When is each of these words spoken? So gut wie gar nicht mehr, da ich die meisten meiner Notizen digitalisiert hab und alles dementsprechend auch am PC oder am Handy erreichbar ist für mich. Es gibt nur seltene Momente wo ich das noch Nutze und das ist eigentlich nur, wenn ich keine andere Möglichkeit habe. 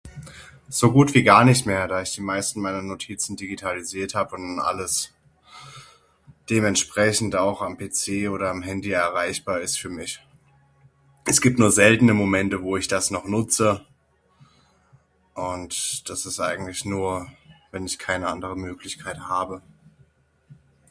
So 0.67 0.91
gut 0.91 1.13
wie 1.13 1.21
gar 1.21 1.45
nicht 1.45 1.67
mehr, 1.67 1.87
da 1.87 2.01
ich 2.01 2.15
die 2.15 2.21
meisten 2.21 2.59
meiner 2.59 2.81
Notizen 2.81 3.35
digitalisiert 3.35 4.15
hab 4.15 4.33
und 4.33 4.59
alles 4.59 5.13
dementsprechend 6.49 7.35
auch 7.35 7.61
am 7.61 7.77
PC 7.77 8.31
oder 8.31 8.49
am 8.49 8.63
Handy 8.63 8.89
erreichbar 8.89 9.59
ist 9.59 9.77
für 9.77 9.89
mich. 9.89 10.19
Es 11.25 11.39
gibt 11.39 11.59
nur 11.59 11.71
seltene 11.71 12.15
Momente 12.15 12.63
wo 12.63 12.77
ich 12.77 12.87
das 12.87 13.11
noch 13.11 13.25
Nutze 13.25 13.85
und 15.35 16.09
das 16.09 16.25
ist 16.25 16.39
eigentlich 16.39 16.83
nur, 16.83 17.31
wenn 17.69 17.85
ich 17.85 17.99
keine 17.99 18.27
andere 18.27 18.55
Möglichkeit 18.57 19.19
habe. 19.19 19.61